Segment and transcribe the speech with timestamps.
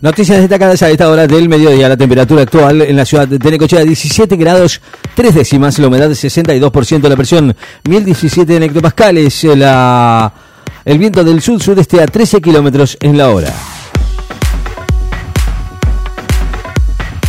[0.00, 1.88] Noticias destacadas a esta hora del mediodía.
[1.88, 4.80] La temperatura actual en la ciudad de Tenecochea 17 grados
[5.16, 7.56] 3 décimas, la humedad 62%, la presión
[7.88, 10.32] 1017 en hectopascales, la,
[10.84, 13.52] el viento del sur-sureste a 13 kilómetros en la hora.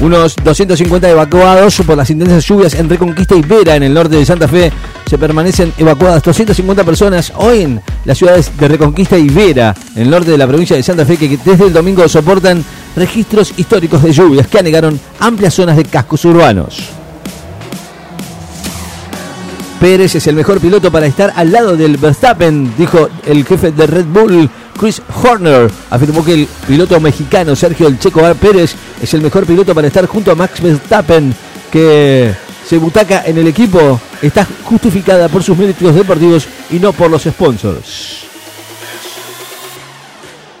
[0.00, 4.26] Unos 250 evacuados por las intensas lluvias en Reconquista y Vera, en el norte de
[4.26, 4.72] Santa Fe.
[5.06, 10.10] Se permanecen evacuadas 250 personas hoy en las ciudades de Reconquista y Vera, en el
[10.10, 12.64] norte de la provincia de Santa Fe, que desde el domingo soportan
[12.96, 16.90] registros históricos de lluvias que anegaron amplias zonas de cascos urbanos.
[19.80, 23.86] Pérez es el mejor piloto para estar al lado del Verstappen, dijo el jefe de
[23.86, 29.20] Red Bull, Chris Horner afirmó que el piloto mexicano Sergio El Checo Pérez es el
[29.20, 31.32] mejor piloto para estar junto a Max Verstappen,
[31.70, 32.34] que
[32.68, 37.22] se butaca en el equipo está justificada por sus méritos deportivos y no por los
[37.22, 38.24] sponsors.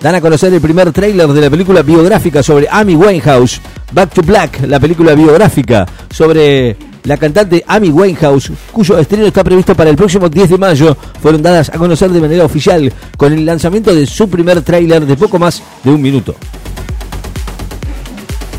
[0.00, 3.60] Dan a conocer el primer tráiler de la película biográfica sobre Amy Winehouse,
[3.92, 9.74] Back to Black, la película biográfica sobre la cantante Amy Winehouse, cuyo estreno está previsto
[9.74, 13.44] para el próximo 10 de mayo, fueron dadas a conocer de manera oficial con el
[13.44, 16.36] lanzamiento de su primer tráiler de poco más de un minuto.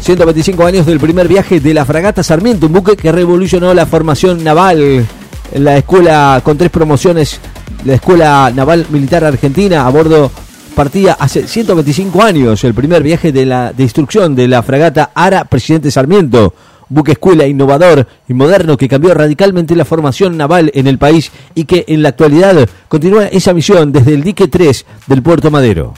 [0.10, 4.44] 125 años del primer viaje de la fragata Sarmiento, un buque que revolucionó la formación
[4.44, 5.06] naval
[5.52, 7.40] en la escuela con tres promociones,
[7.86, 10.32] la Escuela Naval Militar Argentina a bordo
[10.74, 15.92] partía hace 125 años el primer viaje de la destrucción de la fragata Ara Presidente
[15.92, 16.56] Sarmiento
[16.90, 21.66] buque escuela innovador y moderno que cambió radicalmente la formación naval en el país y
[21.66, 25.94] que en la actualidad continúa esa misión desde el dique 3 del Puerto Madero.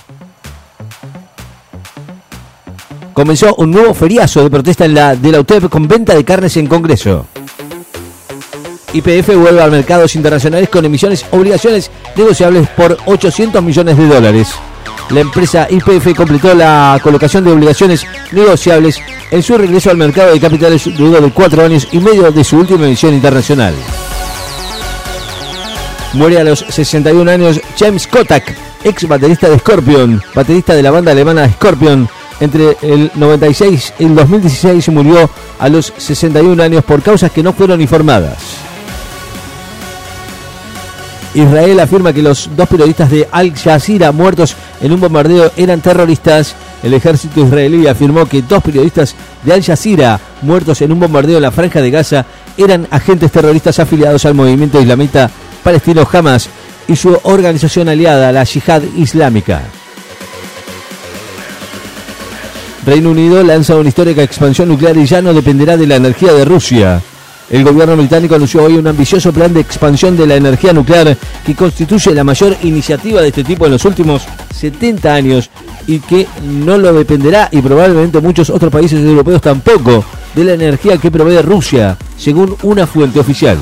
[3.14, 6.56] Comenzó un nuevo feriazo de protesta en la de la UTEP con venta de carnes
[6.58, 7.26] en Congreso.
[8.94, 14.50] YPF vuelve a mercados internacionales con emisiones obligaciones negociables por 800 millones de dólares.
[15.10, 20.40] La empresa YPF completó la colocación de obligaciones negociables en su regreso al mercado de
[20.40, 23.74] capitales luego de cuatro años y medio de su última emisión internacional.
[26.14, 31.12] Muere a los 61 años James Kotak, ex baterista de Scorpion, baterista de la banda
[31.12, 32.10] alemana Scorpion.
[32.42, 35.30] Entre el 96 y el 2016 murió
[35.60, 38.38] a los 61 años por causas que no fueron informadas.
[41.34, 46.56] Israel afirma que los dos periodistas de Al Jazeera muertos en un bombardeo eran terroristas.
[46.84, 51.44] El ejército israelí afirmó que dos periodistas de Al Jazeera muertos en un bombardeo en
[51.44, 52.26] la franja de Gaza
[52.58, 55.30] eran agentes terroristas afiliados al movimiento islamita
[55.64, 56.50] palestino Hamas
[56.88, 59.62] y su organización aliada, la Yihad Islámica.
[62.86, 66.46] Reino Unido lanza una histórica expansión nuclear y ya no dependerá de la energía de
[66.46, 67.02] Rusia.
[67.50, 71.16] El gobierno británico anunció hoy un ambicioso plan de expansión de la energía nuclear
[71.46, 74.24] que constituye la mayor iniciativa de este tipo en los últimos
[74.56, 75.50] 70 años
[75.86, 80.04] y que no lo dependerá y probablemente muchos otros países europeos tampoco
[80.34, 83.58] de la energía que provee Rusia, según una fuente oficial.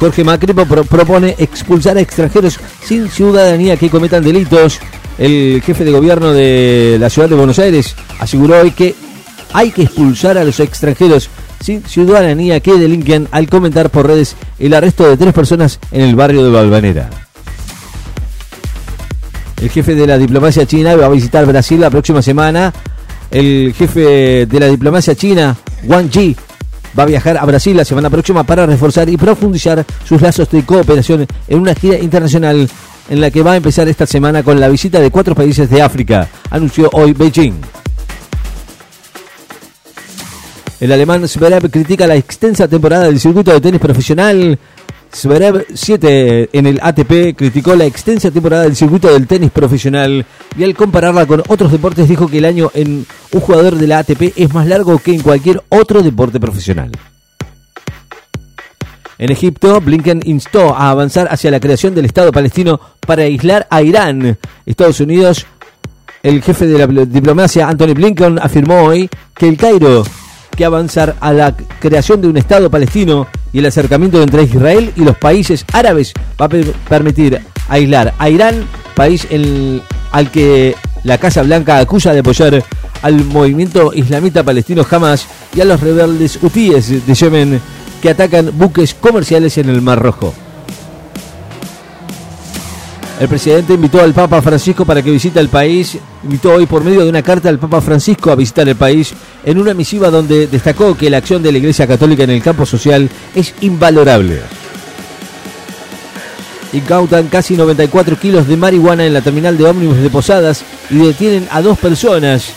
[0.00, 4.80] Jorge Macri propone expulsar a extranjeros sin ciudadanía que cometan delitos.
[5.18, 8.94] El jefe de gobierno de la ciudad de Buenos Aires aseguró hoy que
[9.52, 11.28] hay que expulsar a los extranjeros
[11.62, 16.16] sin ciudadanía que delinquen al comentar por redes el arresto de tres personas en el
[16.16, 17.10] barrio de Balvanera.
[19.60, 22.72] El jefe de la diplomacia china va a visitar Brasil la próxima semana.
[23.30, 26.34] El jefe de la diplomacia china, Wang Yi,
[26.98, 30.64] va a viajar a Brasil la semana próxima para reforzar y profundizar sus lazos de
[30.64, 32.68] cooperación en una gira internacional
[33.08, 35.82] en la que va a empezar esta semana con la visita de cuatro países de
[35.82, 37.60] África, anunció hoy Beijing.
[40.80, 44.58] El alemán Zverev critica la extensa temporada del circuito de tenis profesional.
[45.12, 50.24] Zverev 7 en el ATP criticó la extensa temporada del circuito del tenis profesional
[50.56, 53.98] y al compararla con otros deportes dijo que el año en un jugador de la
[53.98, 56.92] ATP es más largo que en cualquier otro deporte profesional.
[59.18, 63.82] En Egipto, Blinken instó a avanzar hacia la creación del Estado palestino para aislar a
[63.82, 64.38] Irán.
[64.64, 65.44] Estados Unidos,
[66.22, 70.04] el jefe de la diplomacia, Anthony Blinken, afirmó hoy que el Cairo
[70.60, 75.00] que avanzar a la creación de un Estado palestino y el acercamiento entre Israel y
[75.04, 76.48] los países árabes va a
[76.86, 77.40] permitir
[77.70, 79.26] aislar a Irán, país
[80.12, 82.62] al que la Casa Blanca acusa de apoyar
[83.00, 85.24] al movimiento islamita palestino Hamas
[85.54, 87.58] y a los rebeldes hutíes de Yemen
[88.02, 90.34] que atacan buques comerciales en el Mar Rojo.
[93.18, 95.98] El presidente invitó al Papa Francisco para que visite el país.
[96.24, 99.12] Invitó hoy por medio de una carta al Papa Francisco a visitar el país
[99.44, 102.66] en una misiva donde destacó que la acción de la Iglesia Católica en el campo
[102.66, 104.40] social es invalorable.
[106.72, 111.48] incautan casi 94 kilos de marihuana en la terminal de ómnibus de Posadas y detienen
[111.50, 112.52] a dos personas.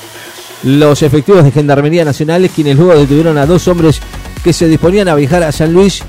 [0.63, 3.99] Los efectivos de Gendarmería Nacional, quienes luego detuvieron a dos hombres
[4.43, 6.03] que se disponían a viajar a San Luis,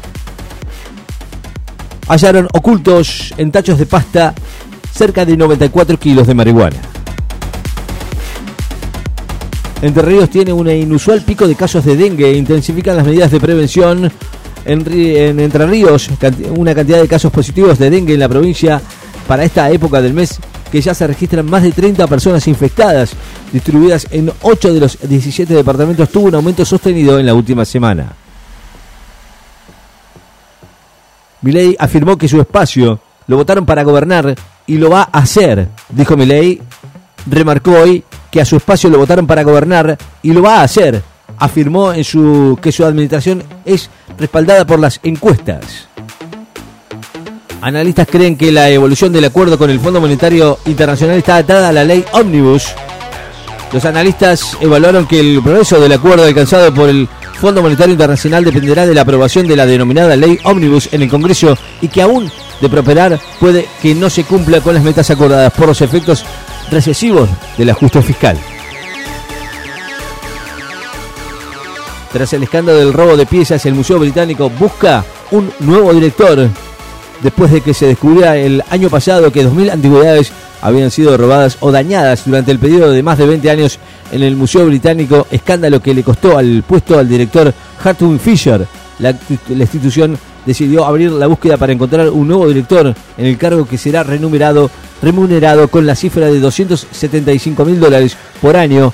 [2.08, 4.34] hallaron ocultos en tachos de pasta
[4.92, 6.76] cerca de 94 kilos de marihuana.
[9.82, 14.10] Entre Ríos tiene un inusual pico de casos de dengue intensifican las medidas de prevención.
[14.64, 16.08] En, Entre Ríos,
[16.56, 18.80] una cantidad de casos positivos de dengue en la provincia
[19.28, 20.38] para esta época del mes
[20.72, 23.12] que ya se registran más de 30 personas infectadas,
[23.52, 28.12] distribuidas en 8 de los 17 departamentos, tuvo un aumento sostenido en la última semana.
[31.42, 34.34] Milei afirmó que su espacio lo votaron para gobernar
[34.66, 36.60] y lo va a hacer, dijo Milei.
[37.26, 38.02] Remarcó hoy
[38.34, 41.00] que a su espacio lo votaron para gobernar y lo va a hacer.
[41.38, 43.88] Afirmó en su, que su administración es
[44.18, 45.86] respaldada por las encuestas.
[47.60, 51.72] Analistas creen que la evolución del acuerdo con el Fondo Monetario Internacional está atada a
[51.72, 52.72] la ley Omnibus.
[53.72, 57.08] Los analistas evaluaron que el progreso del acuerdo alcanzado por el
[57.40, 61.56] Fondo Monetario Internacional dependerá de la aprobación de la denominada ley Omnibus en el Congreso
[61.80, 65.68] y que aún de prosperar puede que no se cumpla con las metas acordadas por
[65.68, 66.24] los efectos
[66.70, 68.36] recesivos del ajuste fiscal.
[72.12, 76.48] Tras el escándalo del robo de piezas, el Museo Británico busca un nuevo director.
[77.20, 80.30] Después de que se descubriera el año pasado que 2.000 antigüedades
[80.62, 83.78] habían sido robadas o dañadas durante el periodo de más de 20 años
[84.12, 87.52] en el Museo Británico, escándalo que le costó al puesto al director
[87.82, 88.66] Hartung Fisher.
[88.98, 89.10] La,
[89.48, 93.76] la institución decidió abrir la búsqueda para encontrar un nuevo director en el cargo que
[93.76, 94.70] será remunerado,
[95.04, 98.92] remunerado con la cifra de 275 mil dólares por año,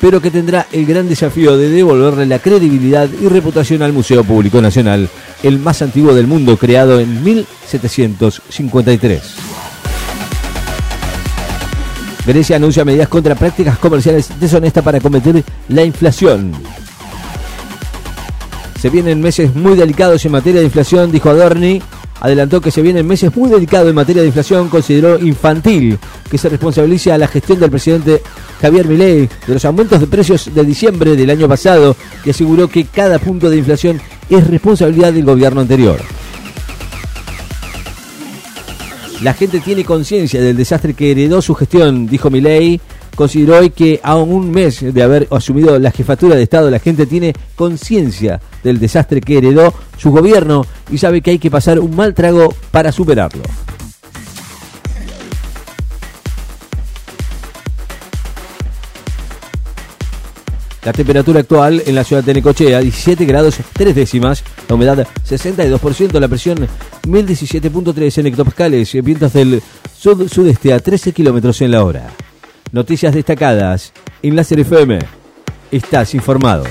[0.00, 4.62] pero que tendrá el gran desafío de devolverle la credibilidad y reputación al Museo Público
[4.62, 5.08] Nacional,
[5.42, 9.22] el más antiguo del mundo, creado en 1753.
[12.26, 16.52] Grecia anuncia medidas contra prácticas comerciales deshonestas para combatir la inflación.
[18.80, 21.80] Se vienen meses muy delicados en materia de inflación, dijo Adorni.
[22.22, 25.98] Adelantó que se vienen meses muy delicados en materia de inflación, consideró infantil
[26.30, 28.22] que se responsabilice a la gestión del presidente
[28.60, 32.84] Javier Milei de los aumentos de precios de diciembre del año pasado y aseguró que
[32.84, 35.98] cada punto de inflación es responsabilidad del gobierno anterior.
[39.20, 42.80] La gente tiene conciencia del desastre que heredó su gestión, dijo Milei
[43.14, 47.06] consideró hoy que a un mes de haber asumido la jefatura de Estado, la gente
[47.06, 51.94] tiene conciencia del desastre que heredó su gobierno y sabe que hay que pasar un
[51.94, 53.42] mal trago para superarlo.
[60.84, 66.18] La temperatura actual en la ciudad de Necochea, 17 grados 3 décimas, la humedad 62%,
[66.18, 66.66] la presión
[67.04, 69.62] 1017.3 en hectopascales, vientos del
[69.96, 72.10] sud-sudeste a 13 kilómetros en la hora.
[72.72, 73.92] Noticias destacadas
[74.22, 74.98] en Láser FM.
[75.70, 76.64] Estás informado.